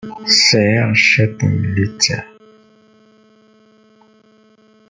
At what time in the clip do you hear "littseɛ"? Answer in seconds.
1.73-2.21